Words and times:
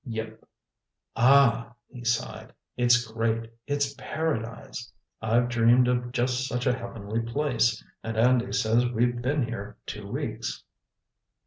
"Yep." 0.03 0.43
"Ah!" 1.15 1.75
he 1.87 2.03
sighed. 2.03 2.53
"It's 2.75 3.05
great! 3.05 3.51
It's 3.67 3.93
Paradise. 3.99 4.91
I've 5.21 5.47
dreamed 5.47 5.87
of 5.87 6.11
just 6.11 6.47
such 6.47 6.65
a 6.65 6.73
heavenly 6.75 7.19
place. 7.21 7.83
And 8.03 8.17
Andy 8.17 8.51
says 8.51 8.89
we've 8.89 9.21
been 9.21 9.45
here 9.45 9.77
two 9.85 10.07
weeks." 10.07 10.63